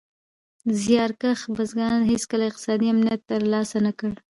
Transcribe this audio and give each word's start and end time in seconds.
زیار 0.81 1.11
کښه 1.21 1.47
بزګران 1.55 2.01
هېڅکله 2.11 2.43
اقتصادي 2.47 2.87
امنیت 2.91 3.21
تر 3.29 3.41
لاسه 3.53 3.77
نه 3.85 3.91
کړ. 3.99 4.11